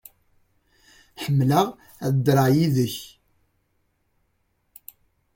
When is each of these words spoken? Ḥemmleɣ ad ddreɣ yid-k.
Ḥemmleɣ 1.23 1.67
ad 2.05 2.13
ddreɣ 2.15 2.47
yid-k. 2.55 2.95